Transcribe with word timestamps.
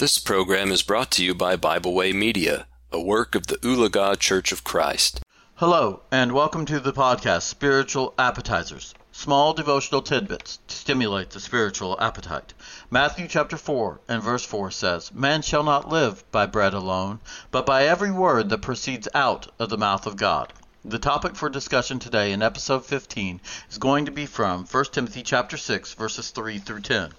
This 0.00 0.18
program 0.18 0.72
is 0.72 0.82
brought 0.82 1.10
to 1.10 1.22
you 1.22 1.34
by 1.34 1.56
Bible 1.56 1.92
Way 1.92 2.14
Media, 2.14 2.66
a 2.90 2.98
work 2.98 3.34
of 3.34 3.48
the 3.48 3.56
Ulaga 3.56 4.18
Church 4.18 4.50
of 4.50 4.64
Christ. 4.64 5.20
Hello, 5.56 6.00
and 6.10 6.32
welcome 6.32 6.64
to 6.64 6.80
the 6.80 6.94
podcast 6.94 7.42
Spiritual 7.42 8.14
Appetizers, 8.18 8.94
small 9.12 9.52
devotional 9.52 10.00
tidbits 10.00 10.58
to 10.68 10.74
stimulate 10.74 11.28
the 11.28 11.38
spiritual 11.38 11.98
appetite. 12.00 12.54
Matthew 12.90 13.28
chapter 13.28 13.58
4 13.58 14.00
and 14.08 14.22
verse 14.22 14.42
4 14.42 14.70
says, 14.70 15.12
Man 15.12 15.42
shall 15.42 15.64
not 15.64 15.90
live 15.90 16.24
by 16.32 16.46
bread 16.46 16.72
alone, 16.72 17.20
but 17.50 17.66
by 17.66 17.84
every 17.84 18.10
word 18.10 18.48
that 18.48 18.62
proceeds 18.62 19.06
out 19.12 19.52
of 19.58 19.68
the 19.68 19.76
mouth 19.76 20.06
of 20.06 20.16
God. 20.16 20.54
The 20.82 20.98
topic 20.98 21.36
for 21.36 21.50
discussion 21.50 21.98
today 21.98 22.32
in 22.32 22.40
episode 22.40 22.86
15 22.86 23.42
is 23.70 23.76
going 23.76 24.06
to 24.06 24.10
be 24.10 24.24
from 24.24 24.64
1 24.64 24.84
Timothy 24.92 25.22
chapter 25.22 25.58
6 25.58 25.92
verses 25.92 26.30
3 26.30 26.58
through 26.58 26.80
10. 26.80 27.12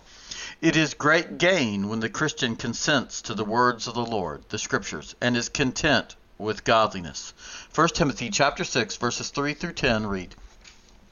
It 0.61 0.75
is 0.75 0.93
great 0.93 1.39
gain 1.39 1.89
when 1.89 2.01
the 2.01 2.09
Christian 2.09 2.55
consents 2.55 3.23
to 3.23 3.33
the 3.33 3.43
words 3.43 3.87
of 3.87 3.95
the 3.95 4.05
Lord, 4.05 4.43
the 4.49 4.59
Scriptures, 4.59 5.15
and 5.19 5.35
is 5.35 5.49
content 5.49 6.15
with 6.37 6.63
godliness. 6.63 7.33
1 7.73 7.87
Timothy 7.87 8.29
chapter 8.29 8.63
6 8.63 8.95
verses 8.97 9.29
3 9.29 9.55
through 9.55 9.73
10 9.73 10.05
read, 10.05 10.35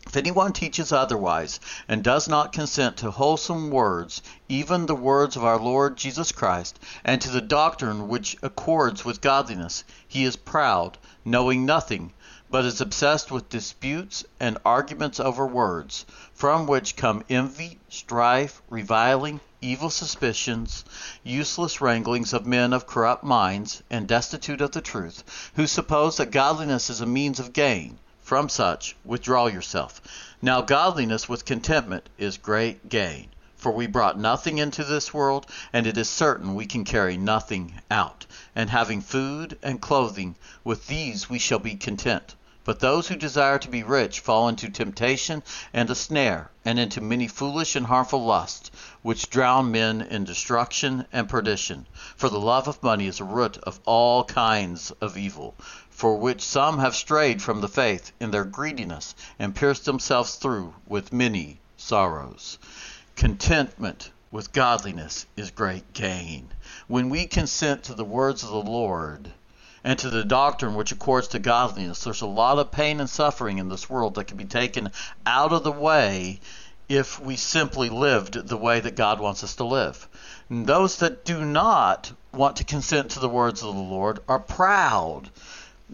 if 0.05 0.16
anyone 0.16 0.54
teaches 0.54 0.91
otherwise 0.91 1.59
and 1.88 2.04
does 2.04 2.27
not 2.27 2.54
consent 2.54 2.98
to 2.98 3.09
wholesome 3.09 3.71
words, 3.71 4.21
even 4.48 4.85
the 4.85 4.93
words 4.93 5.35
of 5.35 5.43
our 5.43 5.59
Lord 5.59 5.98
Jesus 5.98 6.31
Christ, 6.31 6.77
and 7.04 7.20
to 7.20 7.31
the 7.31 7.41
doctrine 7.41 8.07
which 8.07 8.38
accords 8.43 9.04
with 9.04 9.20
godliness, 9.20 9.84
he 10.07 10.26
is 10.26 10.35
proud, 10.35 10.99
knowing 11.26 11.66
nothing, 11.66 12.13
but 12.52 12.66
is 12.66 12.81
obsessed 12.81 13.31
with 13.31 13.48
disputes 13.49 14.23
and 14.39 14.57
arguments 14.66 15.20
over 15.20 15.45
words, 15.45 16.05
from 16.34 16.66
which 16.66 16.95
come 16.95 17.23
envy, 17.30 17.80
strife, 17.90 18.62
reviling, 18.70 19.40
evil 19.62 19.90
suspicions, 19.90 20.84
useless 21.23 21.80
wranglings 21.80 22.34
of 22.34 22.45
men 22.48 22.73
of 22.73 22.88
corrupt 22.88 23.23
minds, 23.23 23.84
and 23.90 24.07
destitute 24.07 24.62
of 24.62 24.71
the 24.71 24.81
truth, 24.81 25.52
who 25.55 25.68
suppose 25.68 26.18
that 26.18 26.32
godliness 26.32 26.90
is 26.90 27.01
a 27.01 27.05
means 27.05 27.40
of 27.40 27.54
gain. 27.54 27.99
From 28.21 28.48
such 28.48 28.96
withdraw 29.04 29.48
yourself. 29.48 30.02
Now 30.41 30.62
godliness 30.62 31.27
with 31.27 31.46
contentment 31.46 32.09
is 32.18 32.37
great 32.37 32.87
gain. 32.87 33.29
For 33.55 33.71
we 33.74 33.87
brought 33.87 34.18
nothing 34.18 34.57
into 34.57 34.85
this 34.85 35.13
world, 35.13 35.46
and 35.74 35.85
it 35.85 35.98
is 35.98 36.09
certain 36.09 36.55
we 36.55 36.65
can 36.65 36.85
carry 36.85 37.18
nothing 37.18 37.81
out. 37.91 38.26
And 38.55 38.70
having 38.70 39.02
food 39.02 39.57
and 39.62 39.81
clothing, 39.81 40.35
with 40.63 40.87
these 40.87 41.29
we 41.29 41.40
shall 41.40 41.59
be 41.59 41.76
content. 41.76 42.35
But 42.70 42.81
those 42.81 43.07
who 43.07 43.15
desire 43.15 43.57
to 43.57 43.67
be 43.67 43.81
rich 43.81 44.20
fall 44.20 44.48
into 44.48 44.70
temptation 44.70 45.41
and 45.73 45.89
a 45.89 45.95
snare, 45.95 46.51
and 46.63 46.77
into 46.77 47.01
many 47.01 47.27
foolish 47.27 47.75
and 47.75 47.87
harmful 47.87 48.23
lusts, 48.23 48.70
which 49.01 49.31
drown 49.31 49.71
men 49.71 50.03
in 50.03 50.23
destruction 50.23 51.07
and 51.12 51.27
perdition. 51.27 51.87
For 52.15 52.29
the 52.29 52.40
love 52.40 52.67
of 52.67 52.84
money 52.84 53.07
is 53.07 53.20
a 53.20 53.23
root 53.23 53.57
of 53.63 53.79
all 53.85 54.23
kinds 54.23 54.91
of 55.01 55.17
evil, 55.17 55.55
for 55.90 56.17
which 56.17 56.43
some 56.43 56.77
have 56.77 56.95
strayed 56.95 57.41
from 57.41 57.62
the 57.62 57.67
faith 57.67 58.12
in 58.20 58.29
their 58.29 58.45
greediness, 58.45 59.15
and 59.40 59.55
pierced 59.55 59.85
themselves 59.85 60.35
through 60.35 60.75
with 60.85 61.12
many 61.12 61.59
sorrows. 61.75 62.59
Contentment 63.15 64.12
with 64.29 64.53
godliness 64.53 65.25
is 65.35 65.50
great 65.50 65.91
gain. 65.94 66.51
When 66.88 67.09
we 67.09 67.25
consent 67.25 67.81
to 67.85 67.95
the 67.95 68.06
words 68.06 68.44
of 68.44 68.51
the 68.51 68.62
Lord, 68.62 69.34
and 69.84 69.97
to 70.00 70.09
the 70.09 70.24
doctrine 70.24 70.75
which 70.75 70.91
accords 70.91 71.30
to 71.30 71.40
godliness. 71.40 72.03
There's 72.03 72.22
a 72.22 72.28
lot 72.28 72.59
of 72.59 72.72
pain 72.72 73.00
and 73.00 73.09
suffering 73.09 73.58
in 73.58 73.69
this 73.69 73.90
world 73.90 74.16
that 74.16 74.25
can 74.25 74.38
be 74.38 74.46
taken 74.46 74.91
out 75.25 75.53
of 75.53 75.63
the 75.63 75.72
way 75.72 76.40
if 76.90 77.19
we 77.19 77.36
simply 77.36 77.90
lived 77.90 78.34
the 78.47 78.58
way 78.58 78.80
that 78.80 78.96
God 78.96 79.19
wants 79.19 79.44
us 79.44 79.56
to 79.58 79.63
live. 79.63 80.08
And 80.50 80.66
those 80.66 80.97
that 80.97 81.24
do 81.24 81.46
not 81.46 82.12
want 82.34 82.58
to 82.58 82.63
consent 82.63 83.12
to 83.12 83.19
the 83.19 83.30
words 83.30 83.62
of 83.62 83.75
the 83.75 83.81
Lord 83.81 84.19
are 84.28 84.40
proud 84.40 85.30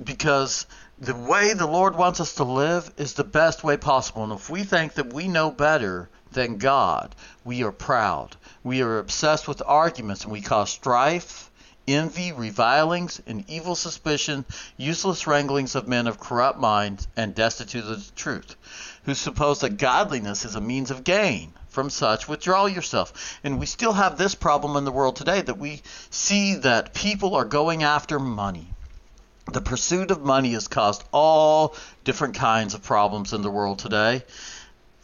because 0.02 0.66
the 1.00 1.16
way 1.16 1.54
the 1.54 1.68
Lord 1.68 1.96
wants 1.96 2.22
us 2.22 2.36
to 2.36 2.46
live 2.46 2.92
is 2.98 3.14
the 3.14 3.24
best 3.26 3.64
way 3.64 3.76
possible. 3.76 4.24
And 4.24 4.32
if 4.32 4.50
we 4.50 4.64
think 4.64 4.94
that 4.94 5.14
we 5.14 5.28
know 5.28 5.52
better 5.52 6.10
than 6.32 6.58
God, 6.58 7.14
we 7.44 7.64
are 7.64 7.72
proud. 7.72 8.38
We 8.64 8.82
are 8.82 8.98
obsessed 8.98 9.48
with 9.48 9.62
arguments 9.66 10.24
and 10.24 10.32
we 10.32 10.42
cause 10.42 10.70
strife 10.70 11.52
envy, 11.88 12.32
revilings, 12.32 13.22
and 13.28 13.50
evil 13.50 13.76
suspicion, 13.76 14.46
useless 14.78 15.28
wranglings 15.28 15.76
of 15.76 15.88
men 15.88 16.08
of 16.08 16.20
corrupt 16.20 16.60
minds 16.60 17.08
and 17.16 17.36
destitute 17.36 17.86
of 17.86 18.06
the 18.06 18.12
truth, 18.16 18.56
who 19.04 19.14
suppose 19.14 19.60
that 19.60 19.78
godliness 19.78 20.46
is 20.46 20.56
a 20.56 20.62
means 20.62 20.92
of 20.92 21.04
gain. 21.04 21.54
From 21.70 21.90
such, 21.90 22.30
withdraw 22.30 22.68
yourself. 22.68 23.38
And 23.44 23.60
we 23.60 23.66
still 23.66 23.92
have 23.92 24.18
this 24.18 24.34
problem 24.34 24.78
in 24.78 24.86
the 24.86 24.94
world 24.94 25.18
today 25.18 25.42
that 25.42 25.58
we 25.58 25.82
see 26.10 26.56
that 26.56 26.94
people 26.94 27.36
are 27.36 27.44
going 27.44 27.84
after 27.84 28.18
money. 28.18 28.70
The 29.52 29.62
pursuit 29.62 30.10
of 30.10 30.22
money 30.22 30.54
has 30.54 30.70
caused 30.70 31.04
all 31.12 31.76
different 32.06 32.36
kinds 32.36 32.74
of 32.74 32.82
problems 32.82 33.34
in 33.34 33.42
the 33.42 33.52
world 33.52 33.80
today. 33.80 34.24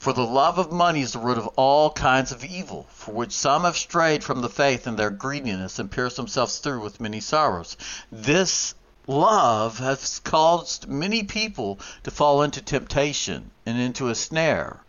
For 0.02 0.14
the 0.14 0.26
love 0.26 0.58
of 0.58 0.72
money 0.72 1.02
is 1.02 1.14
the 1.14 1.20
root 1.20 1.38
of 1.38 1.46
all 1.50 1.92
kinds 1.92 2.32
of 2.32 2.44
evil, 2.44 2.88
for 2.90 3.12
which 3.12 3.32
some 3.32 3.66
have 3.66 3.78
strayed 3.78 4.24
from 4.24 4.42
the 4.42 4.50
faith 4.50 4.88
in 4.88 4.96
their 4.96 5.12
greediness 5.12 5.78
and 5.78 5.92
pierced 5.92 6.16
themselves 6.16 6.58
through 6.58 6.82
with 6.82 7.00
many 7.00 7.20
sorrows. 7.20 7.78
This 8.12 8.74
love 9.06 9.78
has 9.78 10.18
caused 10.24 10.88
many 10.88 11.22
people 11.22 11.80
to 12.02 12.10
fall 12.10 12.42
into 12.42 12.64
temptation 12.64 13.52
and 13.64 13.80
into 13.80 14.10
a 14.10 14.16
snare 14.16 14.82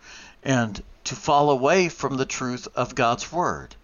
and 0.43 0.83
to 1.05 1.15
fall 1.15 1.51
away 1.51 1.91
from 1.91 2.17
the 2.17 2.25
truth 2.25 2.67
of 2.75 2.95
God's 2.95 3.31
Word. 3.31 3.77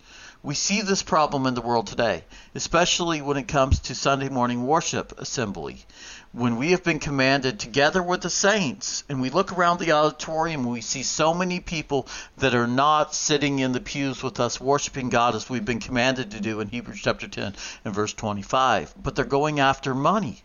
We 0.42 0.54
see 0.54 0.80
this 0.80 1.02
problem 1.02 1.46
in 1.46 1.52
the 1.52 1.60
world 1.60 1.88
today, 1.88 2.24
especially 2.54 3.20
when 3.20 3.36
it 3.36 3.48
comes 3.48 3.80
to 3.80 3.94
Sunday 3.94 4.30
morning 4.30 4.66
worship 4.66 5.12
assembly 5.20 5.84
when 6.32 6.56
we 6.56 6.72
have 6.72 6.84
been 6.84 6.98
commanded 6.98 7.58
together 7.58 8.02
with 8.02 8.20
the 8.20 8.30
saints 8.30 9.02
and 9.08 9.20
we 9.20 9.30
look 9.30 9.52
around 9.52 9.78
the 9.78 9.92
auditorium 9.92 10.64
we 10.64 10.80
see 10.80 11.02
so 11.02 11.32
many 11.32 11.58
people 11.58 12.06
that 12.36 12.54
are 12.54 12.66
not 12.66 13.14
sitting 13.14 13.58
in 13.58 13.72
the 13.72 13.80
pews 13.80 14.22
with 14.22 14.38
us 14.38 14.60
worshiping 14.60 15.08
God 15.08 15.34
as 15.34 15.48
we've 15.48 15.64
been 15.64 15.80
commanded 15.80 16.32
to 16.32 16.40
do 16.40 16.60
in 16.60 16.68
Hebrews 16.68 17.00
chapter 17.02 17.28
10 17.28 17.54
and 17.84 17.94
verse 17.94 18.12
25 18.12 18.94
but 19.02 19.14
they're 19.14 19.24
going 19.24 19.58
after 19.58 19.94
money 19.94 20.42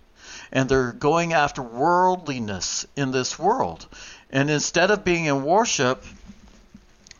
and 0.51 0.69
they're 0.69 0.93
going 0.93 1.33
after 1.33 1.61
worldliness 1.61 2.85
in 2.95 3.11
this 3.11 3.37
world. 3.37 3.87
And 4.29 4.49
instead 4.49 4.91
of 4.91 5.03
being 5.03 5.25
in 5.25 5.43
worship 5.43 6.03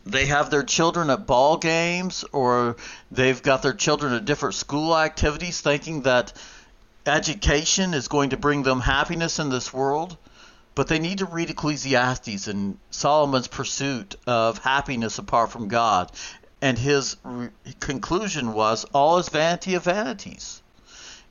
they 0.06 0.26
have 0.26 0.50
their 0.50 0.62
children 0.62 1.08
at 1.08 1.26
ball 1.26 1.56
games 1.56 2.24
or 2.32 2.76
they've 3.10 3.42
got 3.42 3.62
their 3.62 3.72
children 3.72 4.12
at 4.12 4.24
different 4.24 4.54
school 4.54 4.96
activities 4.96 5.60
thinking 5.60 6.02
that 6.02 6.32
education 7.06 7.94
is 7.94 8.08
going 8.08 8.30
to 8.30 8.36
bring 8.36 8.62
them 8.62 8.80
happiness 8.80 9.38
in 9.38 9.50
this 9.50 9.72
world, 9.72 10.16
but 10.74 10.88
they 10.88 10.98
need 10.98 11.18
to 11.18 11.26
read 11.26 11.50
Ecclesiastes 11.50 12.48
and 12.48 12.78
Solomon's 12.90 13.48
pursuit 13.48 14.16
of 14.26 14.58
happiness 14.58 15.18
apart 15.18 15.50
from 15.50 15.68
God. 15.68 16.10
And 16.60 16.78
his 16.78 17.16
re- 17.22 17.50
conclusion 17.80 18.54
was 18.54 18.84
all 18.92 19.18
is 19.18 19.28
vanity 19.28 19.74
of 19.74 19.84
vanities. 19.84 20.62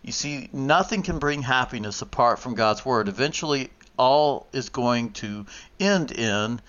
You 0.04 0.12
see, 0.12 0.50
nothing 0.54 1.02
can 1.02 1.18
bring 1.18 1.42
happiness 1.42 2.02
apart 2.02 2.40
from 2.40 2.56
God's 2.56 2.86
word. 2.86 3.08
Eventually, 3.08 3.72
all 3.98 4.48
is 4.52 4.70
going 4.70 5.12
to 5.14 5.46
end 5.80 6.12
in 6.12 6.62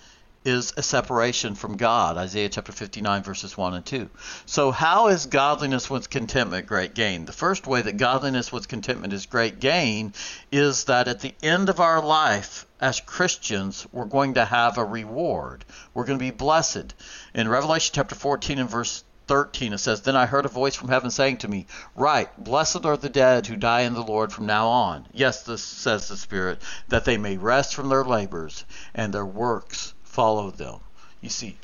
is 0.45 0.71
a 0.77 0.83
separation 0.83 1.55
from 1.55 1.75
God. 1.75 2.17
Isaiah 2.17 2.49
chapter 2.49 2.71
59, 2.71 3.23
verses 3.23 3.57
1 3.57 3.73
and 3.73 3.85
2. 3.85 4.09
So, 4.45 4.71
how 4.71 5.07
is 5.07 5.25
godliness 5.25 5.89
with 5.89 6.11
contentment 6.11 6.67
great 6.67 6.93
gain? 6.93 7.25
The 7.25 7.33
first 7.33 7.65
way 7.65 7.81
that 7.81 7.97
godliness 7.97 8.51
with 8.51 8.67
contentment 8.67 9.11
is 9.11 9.25
great 9.25 9.59
gain 9.59 10.13
is 10.51 10.83
that 10.83 11.07
at 11.07 11.21
the 11.21 11.33
end 11.41 11.69
of 11.69 11.79
our 11.79 12.01
life, 12.01 12.67
as 12.79 13.01
Christians, 13.01 13.87
we're 13.91 14.05
going 14.05 14.35
to 14.35 14.45
have 14.45 14.77
a 14.77 14.85
reward. 14.85 15.65
We're 15.95 16.05
going 16.05 16.19
to 16.19 16.23
be 16.23 16.31
blessed. 16.31 16.93
In 17.33 17.47
Revelation 17.47 17.93
chapter 17.95 18.13
14 18.13 18.59
and 18.59 18.69
verse 18.69 19.03
13 19.27 19.73
it 19.73 19.79
says 19.79 20.01
then 20.01 20.15
i 20.15 20.27
heard 20.27 20.45
a 20.45 20.49
voice 20.49 20.75
from 20.75 20.89
heaven 20.89 21.09
saying 21.09 21.35
to 21.37 21.47
me 21.47 21.65
right 21.95 22.29
blessed 22.43 22.85
are 22.85 22.95
the 22.95 23.09
dead 23.09 23.47
who 23.47 23.55
die 23.55 23.81
in 23.81 23.95
the 23.95 24.03
lord 24.03 24.31
from 24.31 24.45
now 24.45 24.67
on 24.67 25.03
yes 25.13 25.41
this 25.41 25.63
says 25.63 26.07
the 26.07 26.15
spirit 26.15 26.61
that 26.89 27.05
they 27.05 27.17
may 27.17 27.35
rest 27.35 27.73
from 27.73 27.89
their 27.89 28.03
labors 28.03 28.65
and 28.93 29.11
their 29.11 29.25
works 29.25 29.94
follow 30.15 30.49
them. 30.49 30.79
You 31.19 31.27
see, 31.27 31.57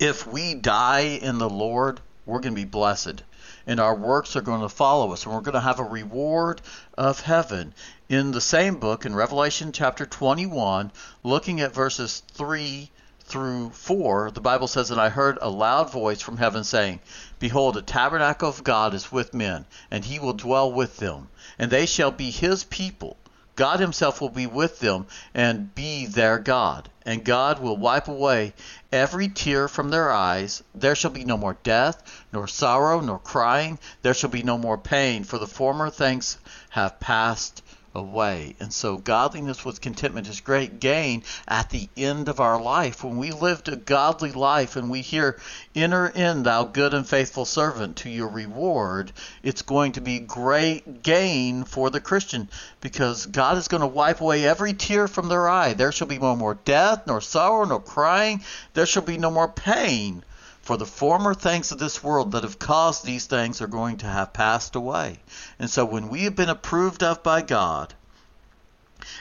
if 0.00 0.26
we 0.26 0.54
die 0.54 1.20
in 1.22 1.38
the 1.38 1.48
Lord, 1.48 2.00
we're 2.26 2.40
going 2.40 2.52
to 2.52 2.60
be 2.60 2.64
blessed. 2.64 3.22
And 3.64 3.78
our 3.78 3.94
works 3.94 4.34
are 4.34 4.40
going 4.40 4.62
to 4.62 4.68
follow 4.68 5.12
us, 5.12 5.24
and 5.24 5.32
we're 5.32 5.40
going 5.40 5.54
to 5.54 5.60
have 5.60 5.78
a 5.78 5.84
reward 5.84 6.60
of 6.98 7.20
heaven. 7.20 7.72
In 8.08 8.32
the 8.32 8.40
same 8.40 8.80
book, 8.80 9.06
in 9.06 9.14
Revelation 9.14 9.70
chapter 9.70 10.04
21, 10.04 10.90
looking 11.22 11.60
at 11.60 11.72
verses 11.72 12.24
3 12.32 12.90
through 13.20 13.70
4, 13.70 14.32
the 14.32 14.40
Bible 14.40 14.66
says, 14.66 14.90
And 14.90 15.00
I 15.00 15.08
heard 15.08 15.38
a 15.40 15.48
loud 15.48 15.92
voice 15.92 16.20
from 16.20 16.38
heaven 16.38 16.64
saying, 16.64 16.98
Behold, 17.38 17.76
the 17.76 17.82
tabernacle 17.82 18.48
of 18.48 18.64
God 18.64 18.94
is 18.94 19.12
with 19.12 19.32
men, 19.32 19.64
and 19.92 20.04
he 20.04 20.18
will 20.18 20.32
dwell 20.32 20.72
with 20.72 20.96
them, 20.96 21.28
and 21.56 21.70
they 21.70 21.86
shall 21.86 22.10
be 22.10 22.32
his 22.32 22.64
people 22.64 23.16
God 23.56 23.80
Himself 23.80 24.20
will 24.20 24.30
be 24.30 24.46
with 24.46 24.80
them 24.80 25.06
and 25.34 25.74
be 25.74 26.06
their 26.06 26.38
God. 26.38 26.88
and 27.06 27.24
God 27.24 27.58
will 27.58 27.76
wipe 27.76 28.08
away 28.08 28.54
every 28.90 29.28
tear 29.28 29.68
from 29.68 29.90
their 29.90 30.10
eyes. 30.10 30.62
There 30.74 30.94
shall 30.94 31.10
be 31.10 31.24
no 31.24 31.36
more 31.36 31.56
death, 31.62 32.02
nor 32.32 32.48
sorrow, 32.48 33.00
nor 33.00 33.18
crying. 33.18 33.78
There 34.02 34.14
shall 34.14 34.30
be 34.30 34.42
no 34.42 34.56
more 34.56 34.78
pain, 34.78 35.24
for 35.24 35.38
the 35.38 35.46
former 35.46 35.90
things 35.90 36.38
have 36.70 37.00
passed 37.00 37.62
away. 37.94 38.56
And 38.58 38.72
so 38.72 38.96
godliness 38.96 39.64
with 39.64 39.80
contentment 39.80 40.28
is 40.28 40.40
great 40.40 40.80
gain 40.80 41.22
at 41.46 41.70
the 41.70 41.88
end 41.96 42.28
of 42.28 42.40
our 42.40 42.60
life. 42.60 43.04
When 43.04 43.18
we 43.18 43.30
lived 43.30 43.68
a 43.68 43.76
godly 43.76 44.32
life 44.32 44.76
and 44.76 44.90
we 44.90 45.00
hear, 45.00 45.38
Enter 45.74 46.06
in, 46.06 46.42
thou 46.42 46.64
good 46.64 46.94
and 46.94 47.06
faithful 47.06 47.44
servant, 47.44 47.96
to 47.98 48.10
your 48.10 48.28
reward, 48.28 49.12
it's 49.42 49.62
going 49.62 49.92
to 49.92 50.00
be 50.00 50.18
great 50.18 51.02
gain 51.02 51.64
for 51.64 51.90
the 51.90 52.00
Christian 52.00 52.48
because 52.80 53.26
God 53.26 53.56
is 53.56 53.68
going 53.68 53.80
to 53.80 53.86
wipe 53.86 54.20
away 54.20 54.44
every 54.44 54.74
tear 54.74 55.08
from 55.08 55.28
their 55.28 55.48
eye. 55.48 55.74
There 55.74 55.92
shall 55.92 56.08
be 56.08 56.18
no 56.18 56.36
more 56.36 56.54
death, 56.54 57.06
nor 57.06 57.20
sorrow, 57.20 57.64
nor 57.64 57.80
crying. 57.80 58.42
There 58.74 58.86
shall 58.86 59.02
be 59.02 59.18
no 59.18 59.30
more 59.30 59.48
pain 59.48 60.24
for 60.64 60.78
the 60.78 60.86
former 60.86 61.34
things 61.34 61.70
of 61.72 61.78
this 61.78 62.02
world 62.02 62.32
that 62.32 62.42
have 62.42 62.58
caused 62.58 63.04
these 63.04 63.26
things 63.26 63.60
are 63.60 63.66
going 63.66 63.98
to 63.98 64.06
have 64.06 64.32
passed 64.32 64.74
away. 64.74 65.18
And 65.58 65.68
so 65.68 65.84
when 65.84 66.08
we 66.08 66.24
have 66.24 66.34
been 66.34 66.48
approved 66.48 67.02
of 67.02 67.22
by 67.22 67.42
God, 67.42 67.92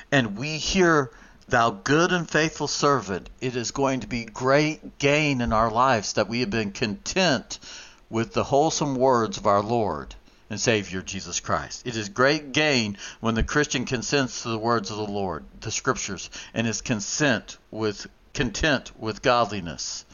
and 0.10 0.38
we 0.38 0.58
hear, 0.58 1.12
Thou 1.50 1.72
good 1.72 2.14
and 2.14 2.30
faithful 2.30 2.70
servant, 2.70 3.30
it 3.42 3.58
is 3.58 3.72
going 3.72 4.00
to 4.00 4.08
be 4.08 4.24
great 4.24 4.98
gain 5.00 5.42
in 5.42 5.52
our 5.52 5.70
lives 5.70 6.14
that 6.14 6.30
we 6.30 6.40
have 6.40 6.50
been 6.50 6.72
content 6.72 7.60
with 8.10 8.32
the 8.32 8.46
wholesome 8.46 8.96
words 8.96 9.38
of 9.38 9.46
our 9.46 9.62
Lord 9.62 10.16
and 10.50 10.62
Savior 10.62 11.02
Jesus 11.02 11.42
Christ. 11.42 11.86
It 11.86 11.98
is 11.98 12.08
great 12.08 12.54
gain 12.54 12.98
when 13.20 13.36
the 13.36 13.44
Christian 13.44 13.84
consents 13.84 14.44
to 14.44 14.50
the 14.50 14.58
words 14.58 14.92
of 14.92 14.96
the 14.98 15.04
Lord, 15.04 15.44
the 15.60 15.72
scriptures, 15.72 16.30
and 16.54 16.66
is 16.66 16.80
consent 16.80 17.58
with 17.70 18.08
content 18.34 18.92
with 18.98 19.22
godliness. 19.22 20.06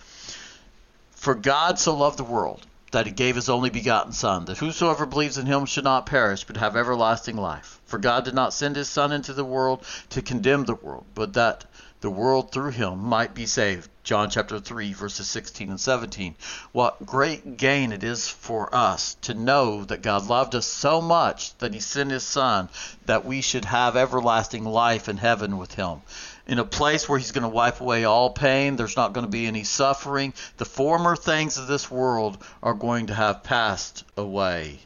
For 1.19 1.35
God 1.35 1.77
so 1.77 1.97
loved 1.97 2.17
the 2.17 2.23
world 2.23 2.65
that 2.91 3.05
he 3.05 3.11
gave 3.11 3.35
his 3.35 3.49
only 3.49 3.69
begotten 3.69 4.13
Son, 4.13 4.45
that 4.45 4.59
whosoever 4.59 5.05
believes 5.05 5.37
in 5.37 5.47
him 5.47 5.65
should 5.65 5.83
not 5.83 6.05
perish, 6.05 6.45
but 6.45 6.55
have 6.55 6.77
everlasting 6.77 7.35
life. 7.35 7.81
For 7.85 7.99
God 7.99 8.23
did 8.23 8.33
not 8.33 8.53
send 8.53 8.77
his 8.77 8.87
Son 8.87 9.11
into 9.11 9.33
the 9.33 9.43
world 9.43 9.83
to 10.11 10.21
condemn 10.21 10.63
the 10.63 10.75
world, 10.75 11.03
but 11.15 11.33
that 11.33 11.65
the 11.99 12.09
world 12.09 12.53
through 12.53 12.71
him 12.71 13.03
might 13.03 13.33
be 13.33 13.45
saved. 13.45 13.89
John 14.05 14.29
chapter 14.29 14.61
3, 14.61 14.93
verses 14.93 15.27
16 15.27 15.69
and 15.69 15.79
17. 15.79 16.35
What 16.71 17.05
great 17.05 17.57
gain 17.57 17.91
it 17.91 18.01
is 18.01 18.29
for 18.29 18.73
us 18.73 19.17
to 19.23 19.33
know 19.33 19.83
that 19.83 20.01
God 20.01 20.25
loved 20.27 20.55
us 20.55 20.65
so 20.65 21.01
much 21.01 21.53
that 21.57 21.73
he 21.73 21.81
sent 21.81 22.11
his 22.11 22.23
Son 22.23 22.69
that 23.07 23.25
we 23.25 23.41
should 23.41 23.65
have 23.65 23.97
everlasting 23.97 24.63
life 24.63 25.09
in 25.09 25.17
heaven 25.17 25.57
with 25.57 25.73
him 25.73 26.01
in 26.49 26.57
a 26.57 26.65
place 26.65 27.07
where 27.07 27.19
he's 27.19 27.31
going 27.31 27.43
to 27.43 27.47
wipe 27.47 27.79
away 27.79 28.05
all 28.05 28.31
pain. 28.31 28.75
There's 28.75 28.97
not 28.97 29.13
going 29.13 29.25
to 29.25 29.31
be 29.31 29.45
any 29.45 29.63
suffering. 29.63 30.33
The 30.57 30.65
former 30.65 31.15
things 31.15 31.59
of 31.59 31.67
this 31.67 31.91
world 31.91 32.43
are 32.63 32.73
going 32.73 33.07
to 33.07 33.13
have 33.13 33.43
passed 33.43 34.03
away. 34.17 34.79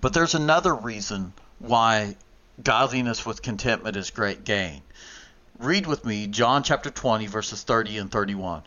But 0.00 0.12
there's 0.12 0.36
another 0.36 0.72
reason 0.72 1.32
why 1.58 2.16
godliness 2.62 3.26
with 3.26 3.42
contentment 3.42 3.96
is 3.96 4.10
great 4.10 4.44
gain. 4.44 4.82
Read 5.58 5.84
with 5.84 6.04
me 6.04 6.28
John 6.28 6.62
chapter 6.62 6.90
20, 6.90 7.26
verses 7.26 7.64
30 7.64 7.98
and 7.98 8.12
31. 8.12 8.62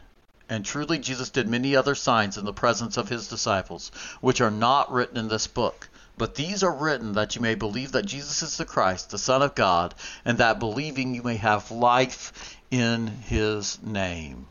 And 0.50 0.66
truly 0.66 1.00
Jesus 1.00 1.30
did 1.30 1.48
many 1.48 1.78
other 1.78 1.96
signs 1.96 2.38
in 2.38 2.44
the 2.44 2.52
presence 2.52 2.98
of 2.98 3.08
his 3.08 3.30
disciples, 3.30 3.90
which 4.20 4.42
are 4.42 4.52
not 4.52 4.92
written 4.92 5.16
in 5.16 5.30
this 5.30 5.48
book. 5.48 5.88
But 6.18 6.34
these 6.34 6.64
are 6.64 6.74
written 6.74 7.14
that 7.14 7.36
you 7.36 7.42
may 7.42 7.54
believe 7.54 7.92
that 7.92 8.08
Jesus 8.08 8.42
is 8.42 8.58
the 8.58 8.66
Christ, 8.66 9.12
the 9.12 9.20
Son 9.20 9.44
of 9.44 9.54
God, 9.54 9.94
and 10.26 10.40
that 10.40 10.60
believing 10.60 11.14
you 11.14 11.22
may 11.22 11.38
have 11.38 11.70
life 11.70 12.58
in 12.72 13.06
his 13.08 13.78
name. 13.84 14.48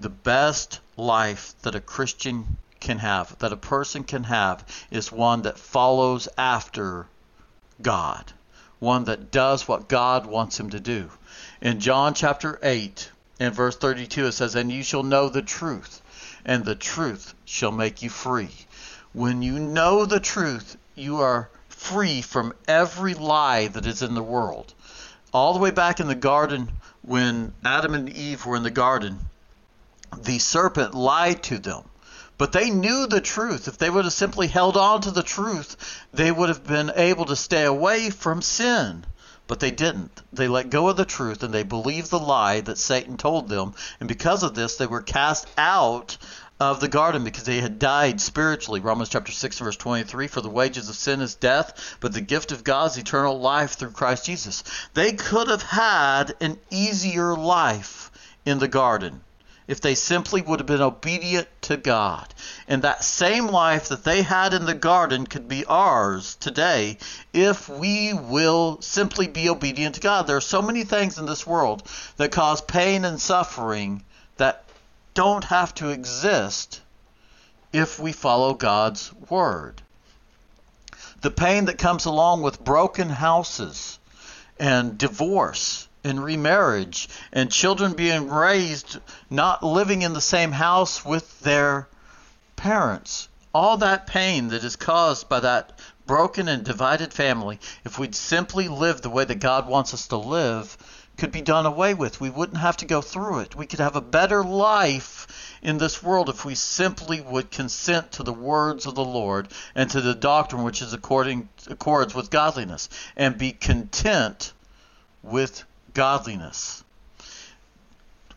The 0.00 0.08
best 0.08 0.80
life 0.96 1.54
that 1.62 1.76
a 1.76 1.80
Christian 1.80 2.58
can 2.80 2.98
have, 2.98 3.38
that 3.38 3.52
a 3.52 3.56
person 3.56 4.02
can 4.02 4.24
have, 4.24 4.64
is 4.90 5.12
one 5.12 5.42
that 5.42 5.56
follows 5.56 6.28
after 6.36 7.06
God, 7.80 8.32
one 8.80 9.04
that 9.04 9.30
does 9.30 9.68
what 9.68 9.88
God 9.88 10.26
wants 10.26 10.58
him 10.58 10.70
to 10.70 10.80
do. 10.80 11.10
In 11.60 11.78
John 11.78 12.12
chapter 12.12 12.58
8 12.60 13.08
and 13.38 13.54
verse 13.54 13.76
32, 13.76 14.26
it 14.26 14.32
says, 14.32 14.56
And 14.56 14.72
you 14.72 14.82
shall 14.82 15.04
know 15.04 15.28
the 15.28 15.42
truth, 15.42 16.02
and 16.44 16.64
the 16.64 16.74
truth 16.74 17.34
shall 17.44 17.70
make 17.70 18.02
you 18.02 18.10
free. 18.10 18.50
When 19.14 19.42
you 19.42 19.58
know 19.58 20.06
the 20.06 20.20
truth, 20.20 20.78
you 20.94 21.20
are 21.20 21.50
free 21.68 22.22
from 22.22 22.54
every 22.66 23.12
lie 23.12 23.68
that 23.68 23.84
is 23.84 24.00
in 24.00 24.14
the 24.14 24.22
world. 24.22 24.72
All 25.34 25.52
the 25.52 25.58
way 25.58 25.70
back 25.70 26.00
in 26.00 26.08
the 26.08 26.14
garden, 26.14 26.70
when 27.02 27.52
Adam 27.62 27.92
and 27.92 28.08
Eve 28.08 28.46
were 28.46 28.56
in 28.56 28.62
the 28.62 28.70
garden, 28.70 29.18
the 30.16 30.38
serpent 30.38 30.94
lied 30.94 31.42
to 31.42 31.58
them. 31.58 31.82
But 32.38 32.52
they 32.52 32.70
knew 32.70 33.06
the 33.06 33.20
truth. 33.20 33.68
If 33.68 33.76
they 33.76 33.90
would 33.90 34.04
have 34.04 34.14
simply 34.14 34.46
held 34.46 34.78
on 34.78 35.02
to 35.02 35.10
the 35.10 35.22
truth, 35.22 35.76
they 36.14 36.32
would 36.32 36.48
have 36.48 36.66
been 36.66 36.90
able 36.96 37.26
to 37.26 37.36
stay 37.36 37.64
away 37.64 38.08
from 38.08 38.40
sin. 38.40 39.04
But 39.46 39.60
they 39.60 39.70
didn't. 39.70 40.22
They 40.32 40.48
let 40.48 40.70
go 40.70 40.88
of 40.88 40.96
the 40.96 41.04
truth 41.04 41.42
and 41.42 41.52
they 41.52 41.64
believed 41.64 42.10
the 42.10 42.18
lie 42.18 42.62
that 42.62 42.78
Satan 42.78 43.18
told 43.18 43.50
them. 43.50 43.74
And 44.00 44.08
because 44.08 44.42
of 44.42 44.54
this, 44.54 44.76
they 44.76 44.86
were 44.86 45.02
cast 45.02 45.46
out 45.58 46.16
of 46.70 46.80
the 46.80 46.88
garden 46.88 47.24
because 47.24 47.42
they 47.44 47.60
had 47.60 47.78
died 47.78 48.20
spiritually. 48.20 48.80
Romans 48.80 49.08
chapter 49.08 49.32
6 49.32 49.58
verse 49.58 49.76
23 49.76 50.28
for 50.28 50.40
the 50.40 50.48
wages 50.48 50.88
of 50.88 50.94
sin 50.94 51.20
is 51.20 51.34
death, 51.34 51.96
but 52.00 52.12
the 52.12 52.20
gift 52.20 52.52
of 52.52 52.62
God 52.62 52.90
is 52.90 52.98
eternal 52.98 53.40
life 53.40 53.72
through 53.72 53.90
Christ 53.90 54.26
Jesus. 54.26 54.62
They 54.94 55.12
could 55.12 55.48
have 55.48 55.62
had 55.62 56.34
an 56.40 56.58
easier 56.70 57.34
life 57.34 58.10
in 58.44 58.58
the 58.60 58.68
garden 58.68 59.22
if 59.68 59.80
they 59.80 59.94
simply 59.94 60.42
would 60.42 60.60
have 60.60 60.66
been 60.66 60.80
obedient 60.80 61.48
to 61.62 61.76
God. 61.76 62.32
And 62.68 62.82
that 62.82 63.04
same 63.04 63.46
life 63.46 63.88
that 63.88 64.04
they 64.04 64.22
had 64.22 64.54
in 64.54 64.64
the 64.64 64.74
garden 64.74 65.26
could 65.26 65.48
be 65.48 65.64
ours 65.66 66.36
today 66.40 66.98
if 67.32 67.68
we 67.68 68.12
will 68.12 68.80
simply 68.80 69.28
be 69.28 69.48
obedient 69.48 69.96
to 69.96 70.00
God. 70.00 70.26
There 70.26 70.36
are 70.36 70.40
so 70.40 70.62
many 70.62 70.84
things 70.84 71.18
in 71.18 71.26
this 71.26 71.46
world 71.46 71.82
that 72.16 72.32
cause 72.32 72.60
pain 72.60 73.04
and 73.04 73.20
suffering 73.20 74.04
that 74.36 74.64
don't 75.14 75.44
have 75.44 75.74
to 75.74 75.88
exist 75.88 76.80
if 77.72 77.98
we 77.98 78.12
follow 78.12 78.54
God's 78.54 79.12
word. 79.28 79.82
The 81.20 81.30
pain 81.30 81.66
that 81.66 81.78
comes 81.78 82.04
along 82.04 82.42
with 82.42 82.64
broken 82.64 83.08
houses 83.08 83.98
and 84.58 84.98
divorce 84.98 85.88
and 86.04 86.22
remarriage 86.22 87.08
and 87.32 87.50
children 87.50 87.92
being 87.94 88.28
raised 88.28 88.98
not 89.30 89.62
living 89.62 90.02
in 90.02 90.12
the 90.14 90.20
same 90.20 90.52
house 90.52 91.04
with 91.04 91.40
their 91.40 91.88
parents. 92.56 93.28
All 93.54 93.76
that 93.78 94.06
pain 94.06 94.48
that 94.48 94.64
is 94.64 94.76
caused 94.76 95.28
by 95.28 95.40
that 95.40 95.78
broken 96.06 96.48
and 96.48 96.64
divided 96.64 97.12
family, 97.12 97.60
if 97.84 97.98
we'd 97.98 98.14
simply 98.14 98.68
live 98.68 99.02
the 99.02 99.10
way 99.10 99.24
that 99.24 99.36
God 99.36 99.68
wants 99.68 99.94
us 99.94 100.08
to 100.08 100.16
live, 100.16 100.76
could 101.16 101.32
be 101.32 101.42
done 101.42 101.66
away 101.66 101.94
with. 101.94 102.20
We 102.20 102.30
wouldn't 102.30 102.58
have 102.58 102.78
to 102.78 102.86
go 102.86 103.00
through 103.00 103.40
it. 103.40 103.54
We 103.54 103.66
could 103.66 103.80
have 103.80 103.96
a 103.96 104.00
better 104.00 104.42
life 104.42 105.26
in 105.62 105.78
this 105.78 106.02
world 106.02 106.28
if 106.28 106.44
we 106.44 106.54
simply 106.54 107.20
would 107.20 107.50
consent 107.50 108.12
to 108.12 108.22
the 108.22 108.32
words 108.32 108.86
of 108.86 108.94
the 108.94 109.04
Lord 109.04 109.48
and 109.74 109.88
to 109.90 110.00
the 110.00 110.14
doctrine 110.14 110.64
which 110.64 110.82
is 110.82 110.92
according 110.92 111.48
accords 111.68 112.14
with 112.14 112.30
godliness 112.30 112.88
and 113.16 113.38
be 113.38 113.52
content 113.52 114.52
with 115.22 115.64
godliness. 115.94 116.82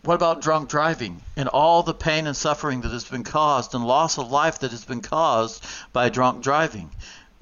What 0.04 0.16
about 0.16 0.42
drunk 0.42 0.70
driving 0.70 1.24
and 1.36 1.50
all 1.50 1.82
the 1.82 1.94
pain 1.94 2.28
and 2.28 2.38
suffering 2.38 2.82
that 2.82 2.92
has 2.92 3.06
been 3.06 3.24
caused 3.24 3.74
and 3.74 3.84
loss 3.84 4.20
of 4.20 4.30
life 4.30 4.60
that 4.60 4.70
has 4.70 4.86
been 4.86 5.02
caused 5.02 5.66
by 5.94 6.10
drunk 6.10 6.44
driving? 6.44 6.92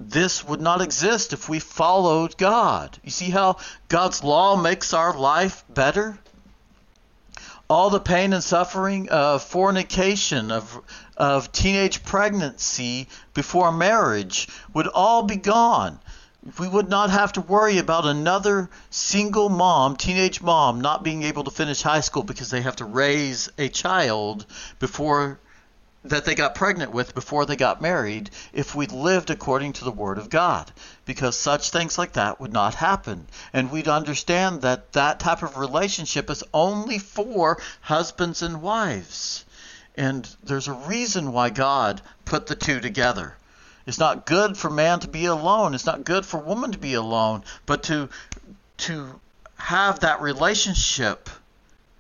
This 0.10 0.44
would 0.44 0.62
not 0.62 0.82
exist 0.82 1.34
if 1.34 1.48
we 1.48 1.60
followed 1.60 2.38
God. 2.38 2.98
You 3.04 3.12
see 3.12 3.30
how 3.30 3.58
God's 3.88 4.24
law 4.24 4.56
makes 4.56 4.94
our 4.94 5.18
life 5.18 5.64
better? 5.70 6.18
All 7.70 7.90
the 7.90 8.00
pain 8.00 8.34
and 8.34 8.44
suffering 8.44 9.10
of 9.10 9.42
fornication, 9.42 10.52
of, 10.52 10.82
of 11.18 11.52
teenage 11.52 12.04
pregnancy 12.04 13.08
before 13.34 13.72
marriage 13.72 14.48
would 14.74 14.88
all 14.88 15.24
be 15.24 15.38
gone. 15.38 16.00
We 16.60 16.68
would 16.68 16.90
not 16.90 17.10
have 17.10 17.34
to 17.34 17.42
worry 17.42 17.78
about 17.78 18.06
another 18.06 18.70
single 18.90 19.48
mom, 19.48 19.96
teenage 19.96 20.42
mom, 20.42 20.82
not 20.82 21.04
being 21.04 21.24
able 21.24 21.46
to 21.46 21.52
finish 21.52 21.82
high 21.82 22.02
school 22.02 22.24
because 22.24 22.50
they 22.50 22.62
have 22.62 22.76
to 22.78 22.86
raise 22.86 23.50
a 23.58 23.70
child 23.70 24.46
before 24.80 25.40
that 26.06 26.26
they 26.26 26.36
got 26.36 26.56
pregnant 26.56 26.92
with 26.92 27.16
before 27.16 27.46
they 27.46 27.56
got 27.56 27.82
married 27.82 28.30
if 28.52 28.76
we 28.76 28.88
lived 28.88 29.30
according 29.30 29.74
to 29.74 29.86
the 29.86 29.92
Word 29.92 30.18
of 30.18 30.30
God, 30.30 30.72
because 31.06 31.38
such 31.38 31.70
things 31.70 31.98
like 31.98 32.14
that 32.14 32.40
would 32.40 32.52
not 32.52 32.76
happen. 32.76 33.28
And 33.54 33.72
we'd 33.72 33.88
understand 33.88 34.62
that 34.62 34.92
that 34.94 35.20
type 35.20 35.44
of 35.44 35.58
relationship 35.58 36.30
is 36.30 36.44
only 36.54 37.00
for 37.00 37.62
husbands 37.82 38.42
and 38.42 38.62
wives. 38.62 39.46
And 39.96 40.28
there's 40.44 40.68
a 40.68 40.74
reason 40.74 41.32
why 41.32 41.50
God 41.50 42.02
put 42.26 42.48
the 42.48 42.56
two 42.56 42.80
together. 42.80 43.36
It's 43.86 44.00
not 44.00 44.26
good 44.26 44.58
for 44.58 44.70
man 44.70 45.00
to 45.02 45.08
be 45.08 45.26
alone. 45.26 45.74
It's 45.74 45.86
not 45.86 46.06
good 46.06 46.26
for 46.26 46.38
woman 46.38 46.72
to 46.72 46.78
be 46.78 46.94
alone, 46.94 47.44
but 47.66 47.84
to 47.84 48.10
to 48.78 49.20
have 49.58 50.00
that 50.00 50.22
relationship 50.22 51.30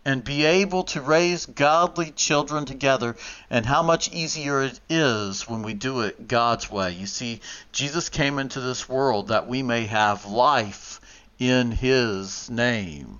and 0.05 0.23
be 0.23 0.45
able 0.45 0.83
to 0.83 1.01
raise 1.01 1.45
godly 1.45 2.11
children 2.11 2.65
together, 2.65 3.15
and 3.49 3.65
how 3.65 3.81
much 3.81 4.11
easier 4.11 4.63
it 4.63 4.79
is 4.89 5.47
when 5.47 5.63
we 5.63 5.73
do 5.73 6.01
it 6.01 6.27
God's 6.27 6.69
way. 6.69 6.91
You 6.91 7.07
see, 7.07 7.39
Jesus 7.71 8.09
came 8.09 8.39
into 8.39 8.59
this 8.59 8.89
world 8.89 9.29
that 9.29 9.47
we 9.47 9.63
may 9.63 9.85
have 9.85 10.25
life 10.25 10.99
in 11.39 11.71
His 11.71 12.49
name. 12.49 13.19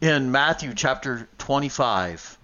In 0.00 0.32
Matthew 0.32 0.74
chapter 0.74 1.28
25, 1.38 2.38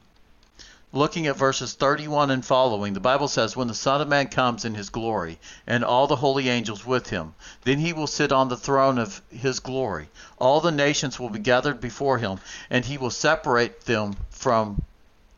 looking 0.97 1.27
at 1.27 1.37
verses 1.37 1.75
31 1.75 2.31
and 2.31 2.45
following, 2.45 2.95
the 2.95 3.01
Bible 3.01 3.29
says, 3.29 3.55
When 3.55 3.69
the 3.69 3.75
Son 3.75 4.01
of 4.01 4.09
Man 4.09 4.29
comes 4.29 4.65
in 4.65 4.75
his 4.75 4.89
glory, 4.89 5.39
and 5.67 5.85
all 5.85 6.07
the 6.07 6.17
holy 6.17 6.49
angels 6.49 6.85
with 6.85 7.11
him, 7.11 7.35
then 7.65 7.79
he 7.79 7.93
will 7.93 8.07
sit 8.07 8.33
on 8.33 8.49
the 8.49 8.57
throne 8.57 8.99
of 8.99 9.23
his 9.31 9.61
glory. 9.61 10.09
All 10.39 10.61
the 10.61 10.73
nations 10.73 11.21
will 11.21 11.31
be 11.31 11.39
gathered 11.39 11.81
before 11.81 12.19
him, 12.19 12.41
and 12.71 12.85
he 12.85 12.99
will 12.99 13.11
separate 13.11 13.83
them 13.83 14.17
from 14.31 14.83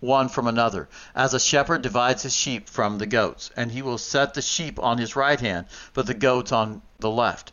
one 0.01 0.29
from 0.29 0.47
another, 0.47 0.89
as 1.15 1.35
a 1.35 1.41
shepherd 1.41 1.83
divides 1.83 2.23
his 2.23 2.35
sheep 2.35 2.69
from 2.69 2.99
the 2.99 3.07
goats. 3.07 3.51
And 3.57 3.73
he 3.73 3.83
will 3.83 3.99
set 3.99 4.35
the 4.35 4.43
sheep 4.43 4.79
on 4.79 4.99
his 4.99 5.17
right 5.17 5.41
hand, 5.41 5.67
but 5.93 6.07
the 6.07 6.15
goats 6.15 6.53
on 6.53 6.83
the 7.01 7.11
left. 7.11 7.53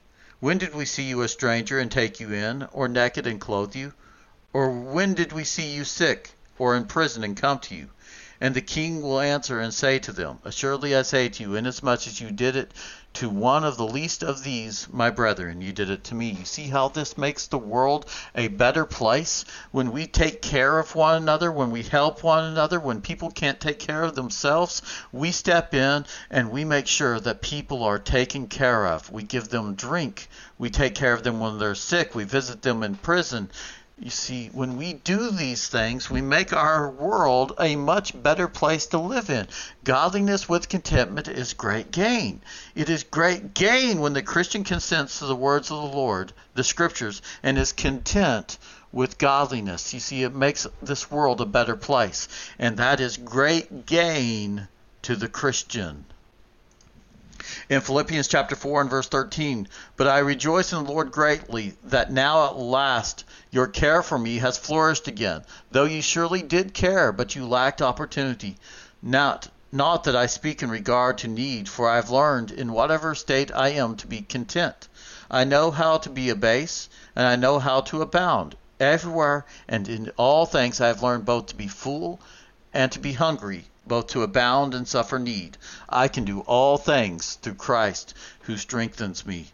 When 0.41 0.57
did 0.57 0.73
we 0.73 0.85
see 0.85 1.03
you 1.03 1.21
a 1.21 1.27
stranger 1.27 1.77
and 1.77 1.91
take 1.91 2.19
you 2.19 2.33
in, 2.33 2.67
or 2.71 2.87
naked 2.87 3.27
and 3.27 3.39
clothe 3.39 3.75
you? 3.75 3.93
Or 4.53 4.71
when 4.71 5.13
did 5.13 5.31
we 5.31 5.43
see 5.43 5.69
you 5.69 5.85
sick, 5.85 6.31
or 6.57 6.75
in 6.75 6.85
prison 6.85 7.23
and 7.23 7.37
come 7.37 7.59
to 7.59 7.75
you? 7.75 7.89
And 8.43 8.55
the 8.55 8.61
king 8.61 9.03
will 9.03 9.19
answer 9.19 9.59
and 9.59 9.71
say 9.71 9.99
to 9.99 10.11
them, 10.11 10.39
Assuredly 10.43 10.95
I 10.95 11.03
say 11.03 11.29
to 11.29 11.43
you, 11.43 11.53
inasmuch 11.53 12.07
as 12.07 12.19
you 12.19 12.31
did 12.31 12.55
it 12.55 12.71
to 13.13 13.29
one 13.29 13.63
of 13.63 13.77
the 13.77 13.85
least 13.85 14.23
of 14.23 14.43
these, 14.43 14.87
my 14.89 15.09
brethren, 15.09 15.61
you 15.61 15.71
did 15.73 15.89
it 15.89 16.05
to 16.05 16.15
me. 16.15 16.31
You 16.31 16.45
see 16.45 16.67
how 16.67 16.87
this 16.87 17.17
makes 17.17 17.45
the 17.45 17.57
world 17.57 18.05
a 18.33 18.47
better 18.47 18.85
place? 18.85 19.45
When 19.71 19.91
we 19.91 20.07
take 20.07 20.41
care 20.41 20.79
of 20.79 20.95
one 20.95 21.21
another, 21.21 21.51
when 21.51 21.71
we 21.71 21.83
help 21.83 22.23
one 22.23 22.45
another, 22.45 22.79
when 22.79 23.01
people 23.01 23.29
can't 23.29 23.59
take 23.59 23.79
care 23.79 24.01
of 24.01 24.15
themselves, 24.15 24.81
we 25.11 25.31
step 25.31 25.73
in 25.73 26.05
and 26.29 26.51
we 26.51 26.63
make 26.63 26.87
sure 26.87 27.19
that 27.19 27.41
people 27.41 27.83
are 27.83 27.99
taken 27.99 28.47
care 28.47 28.87
of. 28.87 29.11
We 29.11 29.23
give 29.23 29.49
them 29.49 29.75
drink. 29.75 30.29
We 30.57 30.69
take 30.69 30.95
care 30.95 31.13
of 31.13 31.23
them 31.23 31.39
when 31.39 31.59
they're 31.59 31.75
sick. 31.75 32.15
We 32.15 32.23
visit 32.23 32.61
them 32.61 32.81
in 32.81 32.95
prison. 32.95 33.51
You 34.03 34.09
see, 34.09 34.47
when 34.47 34.77
we 34.77 34.93
do 34.93 35.29
these 35.29 35.67
things, 35.67 36.09
we 36.09 36.21
make 36.21 36.51
our 36.53 36.89
world 36.89 37.53
a 37.59 37.75
much 37.75 38.19
better 38.19 38.47
place 38.47 38.87
to 38.87 38.97
live 38.97 39.29
in. 39.29 39.47
Godliness 39.83 40.49
with 40.49 40.69
contentment 40.69 41.27
is 41.27 41.53
great 41.53 41.91
gain. 41.91 42.41
It 42.73 42.89
is 42.89 43.03
great 43.03 43.53
gain 43.53 43.99
when 43.99 44.13
the 44.13 44.23
Christian 44.23 44.63
consents 44.63 45.19
to 45.19 45.27
the 45.27 45.35
words 45.35 45.69
of 45.69 45.77
the 45.77 45.95
Lord, 45.95 46.33
the 46.55 46.63
Scriptures, 46.63 47.21
and 47.43 47.59
is 47.59 47.73
content 47.73 48.57
with 48.91 49.19
godliness. 49.19 49.93
You 49.93 49.99
see, 49.99 50.23
it 50.23 50.33
makes 50.33 50.65
this 50.81 51.11
world 51.11 51.39
a 51.39 51.45
better 51.45 51.75
place. 51.75 52.27
And 52.57 52.77
that 52.77 52.99
is 52.99 53.17
great 53.17 53.85
gain 53.85 54.67
to 55.03 55.15
the 55.15 55.29
Christian 55.29 56.05
in 57.69 57.81
Philippians 57.81 58.27
chapter 58.27 58.55
4 58.55 58.81
and 58.81 58.89
verse 58.89 59.07
13. 59.07 59.67
But 59.97 60.07
I 60.07 60.19
rejoice 60.19 60.73
in 60.73 60.83
the 60.83 60.91
Lord 60.91 61.11
greatly 61.11 61.75
that 61.83 62.11
now 62.11 62.45
at 62.45 62.57
last 62.57 63.23
your 63.51 63.67
care 63.67 64.01
for 64.01 64.17
me 64.17 64.37
has 64.37 64.57
flourished 64.57 65.07
again, 65.07 65.43
though 65.71 65.85
you 65.85 66.01
surely 66.01 66.41
did 66.41 66.73
care, 66.73 67.11
but 67.11 67.35
you 67.35 67.47
lacked 67.47 67.81
opportunity. 67.81 68.57
Not 69.01 69.49
not 69.73 70.03
that 70.03 70.17
I 70.17 70.25
speak 70.25 70.61
in 70.61 70.69
regard 70.69 71.17
to 71.19 71.29
need, 71.29 71.69
for 71.69 71.89
I 71.89 71.95
have 71.95 72.09
learned 72.09 72.51
in 72.51 72.73
whatever 72.73 73.15
state 73.15 73.51
I 73.53 73.69
am 73.69 73.95
to 73.95 74.07
be 74.07 74.21
content. 74.21 74.89
I 75.29 75.45
know 75.45 75.71
how 75.71 75.97
to 75.99 76.09
be 76.09 76.29
abased, 76.29 76.91
and 77.15 77.25
I 77.25 77.37
know 77.37 77.57
how 77.57 77.79
to 77.81 78.01
abound. 78.01 78.57
Everywhere 78.81 79.45
and 79.69 79.87
in 79.87 80.11
all 80.17 80.45
things 80.45 80.81
I 80.81 80.87
have 80.87 81.01
learned 81.01 81.23
both 81.23 81.45
to 81.47 81.55
be 81.55 81.69
full 81.69 82.19
and 82.73 82.91
to 82.91 82.99
be 82.99 83.13
hungry, 83.13 83.70
both 83.87 84.07
to 84.07 84.23
abound 84.23 84.73
and 84.73 84.87
suffer 84.87 85.17
need. 85.17 85.57
I 85.89 86.07
can 86.07 86.23
do 86.23 86.41
all 86.41 86.77
things 86.77 87.39
through 87.41 87.55
Christ 87.55 88.13
who 88.41 88.57
strengthens 88.57 89.25
me. 89.25 89.51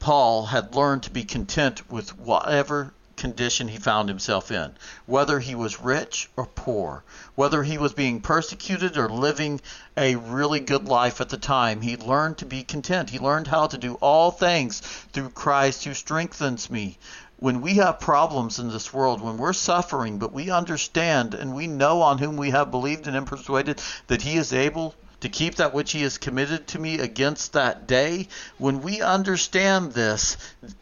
Paul 0.00 0.46
had 0.46 0.74
learned 0.74 1.02
to 1.04 1.10
be 1.10 1.24
content 1.24 1.90
with 1.90 2.18
whatever 2.18 2.92
condition 3.18 3.68
he 3.68 3.76
found 3.76 4.08
himself 4.08 4.50
in, 4.50 4.72
whether 5.06 5.40
he 5.40 5.54
was 5.54 5.80
rich 5.80 6.30
or 6.36 6.46
poor, 6.46 7.02
whether 7.34 7.64
he 7.64 7.76
was 7.76 7.92
being 7.92 8.20
persecuted 8.20 8.96
or 8.96 9.08
living 9.08 9.60
a 9.96 10.14
really 10.14 10.60
good 10.60 10.84
life 10.84 11.20
at 11.20 11.28
the 11.28 11.36
time. 11.36 11.80
He 11.80 11.96
learned 11.96 12.38
to 12.38 12.46
be 12.46 12.62
content. 12.62 13.10
He 13.10 13.18
learned 13.18 13.48
how 13.48 13.66
to 13.66 13.76
do 13.76 13.94
all 13.94 14.30
things 14.30 14.80
through 15.12 15.30
Christ 15.30 15.84
who 15.84 15.94
strengthens 15.94 16.70
me 16.70 16.96
when 17.38 17.60
we 17.60 17.74
have 17.74 18.00
problems 18.00 18.58
in 18.58 18.68
this 18.68 18.92
world, 18.92 19.20
when 19.20 19.38
we're 19.38 19.52
suffering, 19.52 20.18
but 20.18 20.32
we 20.32 20.50
understand 20.50 21.34
and 21.34 21.54
we 21.54 21.66
know 21.68 22.02
on 22.02 22.18
whom 22.18 22.36
we 22.36 22.50
have 22.50 22.70
believed 22.70 23.06
and 23.06 23.16
am 23.16 23.24
persuaded 23.24 23.80
that 24.08 24.22
He 24.22 24.36
is 24.36 24.52
able 24.52 24.94
to 25.20 25.28
keep 25.28 25.56
that 25.56 25.74
which 25.74 25.92
He 25.92 26.02
has 26.02 26.18
committed 26.18 26.66
to 26.68 26.78
me 26.78 26.98
against 26.98 27.52
that 27.52 27.86
day, 27.86 28.28
when 28.58 28.82
we 28.82 29.02
understand 29.02 29.92
this 29.92 30.36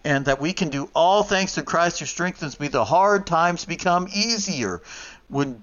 and 0.04 0.24
that 0.26 0.40
we 0.40 0.52
can 0.52 0.68
do 0.68 0.90
all 0.94 1.22
things 1.22 1.54
to 1.54 1.62
Christ 1.62 2.00
who 2.00 2.06
strengthens 2.06 2.58
me, 2.58 2.68
the 2.68 2.84
hard 2.84 3.26
times 3.26 3.64
become 3.64 4.08
easier. 4.12 4.82
When 5.28 5.62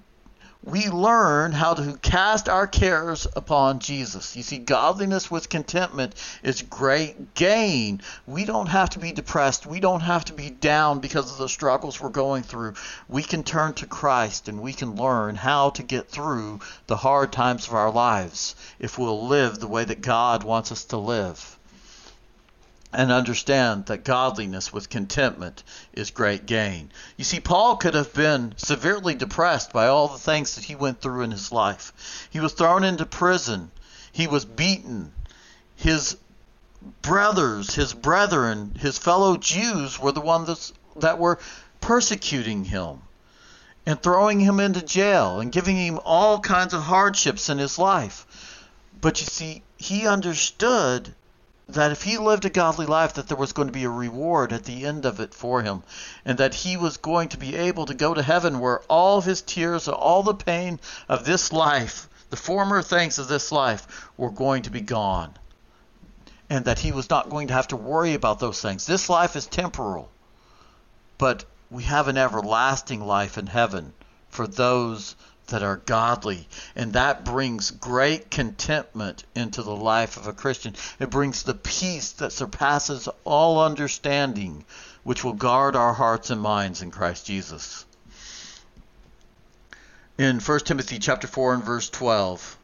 we 0.66 0.88
learn 0.88 1.52
how 1.52 1.74
to 1.74 1.98
cast 1.98 2.48
our 2.48 2.66
cares 2.66 3.26
upon 3.36 3.80
Jesus. 3.80 4.34
You 4.34 4.42
see, 4.42 4.56
godliness 4.56 5.30
with 5.30 5.50
contentment 5.50 6.14
is 6.42 6.62
great 6.62 7.34
gain. 7.34 8.00
We 8.26 8.46
don't 8.46 8.68
have 8.68 8.88
to 8.90 8.98
be 8.98 9.12
depressed. 9.12 9.66
We 9.66 9.78
don't 9.78 10.00
have 10.00 10.24
to 10.26 10.32
be 10.32 10.48
down 10.48 11.00
because 11.00 11.30
of 11.30 11.36
the 11.36 11.50
struggles 11.50 12.00
we're 12.00 12.08
going 12.08 12.44
through. 12.44 12.74
We 13.08 13.22
can 13.22 13.42
turn 13.42 13.74
to 13.74 13.86
Christ 13.86 14.48
and 14.48 14.62
we 14.62 14.72
can 14.72 14.96
learn 14.96 15.36
how 15.36 15.68
to 15.70 15.82
get 15.82 16.08
through 16.08 16.60
the 16.86 16.96
hard 16.96 17.30
times 17.30 17.66
of 17.66 17.74
our 17.74 17.90
lives 17.90 18.56
if 18.78 18.98
we'll 18.98 19.26
live 19.26 19.58
the 19.58 19.68
way 19.68 19.84
that 19.84 20.00
God 20.00 20.44
wants 20.44 20.72
us 20.72 20.84
to 20.86 20.96
live 20.96 21.58
and 22.94 23.10
understand 23.10 23.86
that 23.86 24.04
godliness 24.04 24.72
with 24.72 24.88
contentment 24.88 25.62
is 25.92 26.10
great 26.10 26.46
gain. 26.46 26.90
You 27.16 27.24
see, 27.24 27.40
Paul 27.40 27.76
could 27.76 27.94
have 27.94 28.14
been 28.14 28.54
severely 28.56 29.14
depressed 29.14 29.72
by 29.72 29.88
all 29.88 30.08
the 30.08 30.18
things 30.18 30.54
that 30.54 30.64
he 30.64 30.76
went 30.76 31.00
through 31.00 31.22
in 31.22 31.30
his 31.30 31.50
life. 31.50 32.28
He 32.30 32.40
was 32.40 32.52
thrown 32.52 32.84
into 32.84 33.04
prison, 33.04 33.70
he 34.12 34.26
was 34.26 34.44
beaten. 34.44 35.12
His 35.76 36.16
brothers, 37.02 37.74
his 37.74 37.92
brethren, 37.92 38.76
his 38.78 38.96
fellow 38.98 39.36
Jews 39.36 39.98
were 39.98 40.12
the 40.12 40.20
ones 40.20 40.72
that 40.96 41.18
were 41.18 41.40
persecuting 41.80 42.64
him 42.64 43.02
and 43.86 44.00
throwing 44.00 44.40
him 44.40 44.60
into 44.60 44.82
jail 44.82 45.40
and 45.40 45.52
giving 45.52 45.76
him 45.76 45.98
all 46.04 46.38
kinds 46.40 46.72
of 46.72 46.82
hardships 46.82 47.48
in 47.48 47.58
his 47.58 47.78
life. 47.78 48.26
But 49.00 49.20
you 49.20 49.26
see, 49.26 49.62
he 49.76 50.06
understood 50.06 51.14
that 51.68 51.92
if 51.92 52.02
he 52.02 52.18
lived 52.18 52.44
a 52.44 52.50
godly 52.50 52.86
life 52.86 53.14
that 53.14 53.28
there 53.28 53.36
was 53.36 53.52
going 53.52 53.68
to 53.68 53.72
be 53.72 53.84
a 53.84 53.90
reward 53.90 54.52
at 54.52 54.64
the 54.64 54.84
end 54.84 55.06
of 55.06 55.20
it 55.20 55.32
for 55.34 55.62
him 55.62 55.82
and 56.24 56.38
that 56.38 56.54
he 56.54 56.76
was 56.76 56.98
going 56.98 57.28
to 57.28 57.38
be 57.38 57.56
able 57.56 57.86
to 57.86 57.94
go 57.94 58.12
to 58.12 58.22
heaven 58.22 58.60
where 58.60 58.80
all 58.80 59.20
his 59.20 59.40
tears 59.42 59.88
all 59.88 60.22
the 60.22 60.34
pain 60.34 60.78
of 61.08 61.24
this 61.24 61.52
life 61.52 62.08
the 62.30 62.36
former 62.36 62.82
things 62.82 63.18
of 63.18 63.28
this 63.28 63.52
life 63.52 64.10
were 64.16 64.30
going 64.30 64.62
to 64.62 64.70
be 64.70 64.80
gone. 64.80 65.32
And 66.50 66.64
that 66.64 66.80
he 66.80 66.90
was 66.90 67.08
not 67.08 67.30
going 67.30 67.48
to 67.48 67.54
have 67.54 67.68
to 67.68 67.76
worry 67.76 68.14
about 68.14 68.40
those 68.40 68.60
things. 68.60 68.86
This 68.86 69.08
life 69.08 69.36
is 69.36 69.46
temporal 69.46 70.10
but 71.16 71.44
we 71.70 71.84
have 71.84 72.08
an 72.08 72.18
everlasting 72.18 73.00
life 73.00 73.38
in 73.38 73.46
heaven 73.46 73.92
for 74.28 74.46
those 74.46 75.14
that 75.54 75.62
are 75.62 75.76
godly. 75.76 76.48
And 76.74 76.94
that 76.94 77.24
brings 77.24 77.70
great 77.70 78.28
contentment 78.28 79.22
into 79.36 79.62
the 79.62 79.76
life 79.76 80.16
of 80.16 80.26
a 80.26 80.32
Christian. 80.32 80.74
It 80.98 81.10
brings 81.10 81.44
the 81.44 81.54
peace 81.54 82.10
that 82.14 82.32
surpasses 82.32 83.08
all 83.22 83.62
understanding, 83.62 84.64
which 85.04 85.22
will 85.22 85.32
guard 85.32 85.76
our 85.76 85.92
hearts 85.92 86.30
and 86.30 86.40
minds 86.40 86.82
in 86.82 86.90
Christ 86.90 87.26
Jesus. 87.26 87.84
In 90.18 90.40
1 90.40 90.60
Timothy 90.60 90.98
chapter 90.98 91.28
4 91.28 91.54
and 91.54 91.62
verse 91.62 91.88
12, 91.88 92.58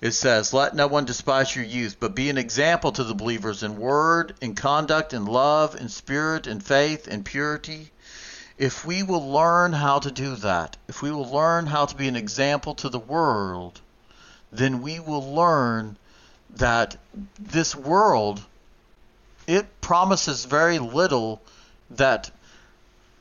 it 0.00 0.12
says, 0.12 0.52
Let 0.52 0.74
no 0.74 0.88
one 0.88 1.04
despise 1.04 1.54
your 1.54 1.64
youth, 1.64 1.98
but 2.00 2.16
be 2.16 2.28
an 2.28 2.38
example 2.38 2.90
to 2.90 3.04
the 3.04 3.14
believers 3.14 3.62
in 3.62 3.78
word, 3.78 4.34
in 4.40 4.56
conduct, 4.56 5.12
in 5.12 5.26
love, 5.26 5.80
in 5.80 5.88
spirit, 5.88 6.48
in 6.48 6.58
faith, 6.58 7.06
in 7.06 7.22
purity. 7.22 7.92
If 8.58 8.84
we 8.84 9.02
will 9.02 9.30
learn 9.30 9.72
how 9.72 10.00
to 10.00 10.10
do 10.10 10.34
that, 10.36 10.76
if 10.88 11.00
we 11.00 11.10
will 11.10 11.30
learn 11.30 11.66
how 11.66 11.86
to 11.86 11.94
be 11.94 12.08
an 12.08 12.16
example 12.16 12.74
to 12.76 12.88
the 12.88 12.98
world, 12.98 13.80
then 14.50 14.82
we 14.82 14.98
will 14.98 15.34
learn 15.34 15.96
that 16.56 16.96
this 17.38 17.76
world 17.76 18.44
it 19.46 19.80
promises 19.80 20.44
very 20.44 20.78
little 20.78 21.40
that 21.90 22.30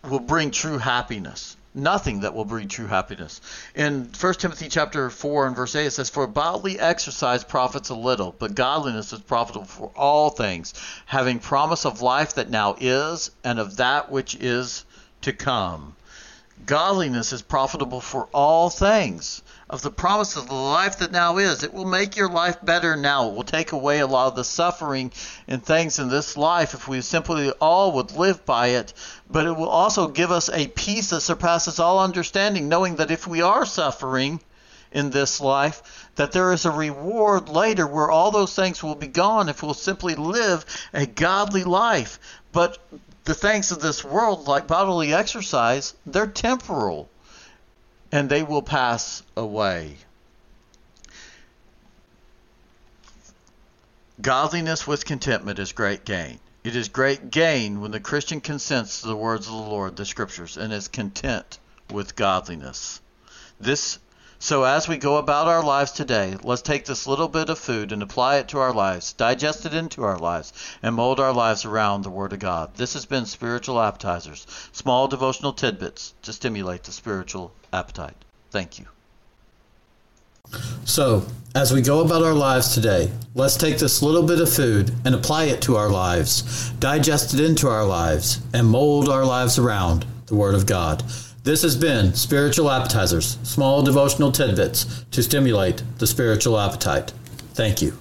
will 0.03 0.19
bring 0.19 0.51
true 0.51 0.79
happiness 0.79 1.55
nothing 1.77 2.21
that 2.21 2.33
will 2.33 2.45
bring 2.45 2.67
true 2.67 2.87
happiness. 2.87 3.39
In 3.75 4.09
1 4.19 4.33
Timothy 4.35 4.67
chapter 4.67 5.09
4 5.09 5.47
and 5.47 5.55
verse 5.55 5.75
8 5.75 5.85
it 5.85 5.91
says, 5.91 6.09
For 6.09 6.27
bodily 6.27 6.79
exercise 6.79 7.43
profits 7.43 7.89
a 7.89 7.95
little, 7.95 8.35
but 8.37 8.55
godliness 8.55 9.13
is 9.13 9.19
profitable 9.19 9.67
for 9.67 9.91
all 9.95 10.29
things, 10.29 10.73
having 11.05 11.39
promise 11.39 11.85
of 11.85 12.01
life 12.01 12.35
that 12.35 12.49
now 12.49 12.75
is, 12.79 13.31
and 13.43 13.59
of 13.59 13.77
that 13.77 14.11
which 14.11 14.35
is 14.35 14.83
to 15.27 15.33
come. 15.33 15.93
Godliness 16.65 17.33
is 17.33 17.41
profitable 17.41 18.01
for 18.01 18.27
all 18.33 18.69
things 18.69 19.43
of 19.69 19.81
the 19.81 19.91
promise 19.91 20.37
of 20.37 20.47
the 20.47 20.55
life 20.55 20.99
that 20.99 21.11
now 21.11 21.37
is. 21.37 21.63
It 21.63 21.73
will 21.73 21.85
make 21.85 22.15
your 22.15 22.29
life 22.29 22.57
better 22.63 22.95
now. 22.95 23.27
It 23.27 23.35
will 23.35 23.43
take 23.43 23.73
away 23.73 23.99
a 23.99 24.07
lot 24.07 24.27
of 24.27 24.35
the 24.35 24.43
suffering 24.43 25.11
and 25.47 25.63
things 25.63 25.99
in 25.99 26.09
this 26.09 26.37
life 26.37 26.73
if 26.73 26.87
we 26.87 27.01
simply 27.01 27.51
all 27.51 27.91
would 27.93 28.13
live 28.13 28.45
by 28.45 28.67
it. 28.67 28.93
But 29.29 29.45
it 29.45 29.55
will 29.55 29.69
also 29.69 30.07
give 30.07 30.31
us 30.31 30.49
a 30.49 30.67
peace 30.67 31.09
that 31.09 31.21
surpasses 31.21 31.79
all 31.79 31.99
understanding, 31.99 32.69
knowing 32.69 32.95
that 32.95 33.11
if 33.11 33.27
we 33.27 33.41
are 33.41 33.65
suffering 33.65 34.39
in 34.91 35.09
this 35.09 35.41
life, 35.41 36.09
that 36.15 36.31
there 36.31 36.53
is 36.53 36.65
a 36.65 36.71
reward 36.71 37.49
later 37.49 37.85
where 37.85 38.09
all 38.09 38.31
those 38.31 38.55
things 38.55 38.81
will 38.81 38.95
be 38.95 39.07
gone 39.07 39.49
if 39.49 39.61
we'll 39.61 39.73
simply 39.73 40.15
live 40.15 40.65
a 40.93 41.05
godly 41.05 41.65
life. 41.65 42.19
But 42.51 42.77
the 43.27 43.35
things 43.35 43.73
of 43.73 43.81
this 43.81 44.05
world, 44.05 44.47
like 44.47 44.67
bodily 44.67 45.13
exercise, 45.13 45.93
they're 46.05 46.25
temporal 46.25 47.09
and 48.09 48.29
they 48.29 48.41
will 48.41 48.61
pass 48.61 49.21
away. 49.35 49.97
Godliness 54.21 54.87
with 54.87 55.03
contentment 55.03 55.59
is 55.59 55.73
great 55.73 56.05
gain. 56.05 56.39
It 56.63 56.77
is 56.77 56.87
great 56.87 57.29
gain 57.29 57.81
when 57.81 57.91
the 57.91 57.99
Christian 57.99 58.39
consents 58.39 59.01
to 59.01 59.07
the 59.07 59.15
words 59.15 59.45
of 59.45 59.51
the 59.51 59.59
Lord, 59.59 59.97
the 59.97 60.05
Scriptures, 60.05 60.55
and 60.55 60.71
is 60.71 60.87
content 60.87 61.59
with 61.91 62.15
godliness. 62.15 63.01
This 63.59 63.99
so, 64.39 64.63
as 64.65 64.87
we 64.87 64.97
go 64.97 65.17
about 65.17 65.47
our 65.47 65.63
lives 65.63 65.91
today, 65.91 66.35
let's 66.43 66.61
take 66.61 66.85
this 66.85 67.07
little 67.07 67.27
bit 67.27 67.49
of 67.49 67.57
food 67.57 67.91
and 67.91 68.03
apply 68.03 68.37
it 68.37 68.47
to 68.49 68.59
our 68.59 68.71
lives, 68.71 69.13
digest 69.13 69.65
it 69.65 69.73
into 69.73 70.03
our 70.03 70.19
lives, 70.19 70.53
and 70.83 70.93
mold 70.93 71.19
our 71.19 71.33
lives 71.33 71.65
around 71.65 72.03
the 72.03 72.11
Word 72.11 72.33
of 72.33 72.39
God. 72.39 72.75
This 72.75 72.93
has 72.93 73.05
been 73.05 73.25
Spiritual 73.25 73.81
Appetizers, 73.81 74.45
small 74.71 75.07
devotional 75.07 75.53
tidbits 75.53 76.13
to 76.21 76.33
stimulate 76.33 76.83
the 76.83 76.91
spiritual 76.91 77.51
appetite. 77.73 78.17
Thank 78.51 78.77
you. 78.77 78.85
So, 80.85 81.25
as 81.55 81.73
we 81.73 81.81
go 81.81 82.01
about 82.01 82.23
our 82.23 82.35
lives 82.35 82.75
today, 82.75 83.11
let's 83.33 83.57
take 83.57 83.79
this 83.79 84.03
little 84.03 84.23
bit 84.23 84.39
of 84.39 84.53
food 84.53 84.93
and 85.03 85.15
apply 85.15 85.45
it 85.45 85.61
to 85.63 85.75
our 85.77 85.89
lives, 85.89 86.69
digest 86.79 87.33
it 87.33 87.39
into 87.39 87.67
our 87.67 87.85
lives, 87.85 88.39
and 88.53 88.67
mold 88.67 89.09
our 89.09 89.25
lives 89.25 89.57
around 89.57 90.05
the 90.27 90.35
Word 90.35 90.53
of 90.53 90.67
God. 90.67 91.03
This 91.47 91.61
has 91.61 91.77
been 91.77 92.13
Spiritual 92.13 92.69
Appetizers, 92.69 93.37
small 93.43 93.81
devotional 93.81 94.33
tidbits 94.33 95.05
to 95.11 95.23
stimulate 95.23 95.81
the 95.97 96.05
spiritual 96.05 96.59
appetite. 96.59 97.13
Thank 97.53 97.81
you. 97.81 97.97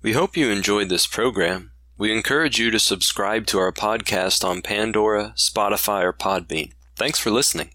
We 0.00 0.14
hope 0.14 0.34
you 0.34 0.48
enjoyed 0.48 0.88
this 0.88 1.06
program. 1.06 1.72
We 1.98 2.10
encourage 2.10 2.58
you 2.58 2.70
to 2.70 2.78
subscribe 2.78 3.44
to 3.48 3.58
our 3.58 3.70
podcast 3.70 4.48
on 4.48 4.62
Pandora, 4.62 5.34
Spotify, 5.36 6.04
or 6.04 6.14
Podbean. 6.14 6.72
Thanks 6.96 7.18
for 7.18 7.30
listening. 7.30 7.68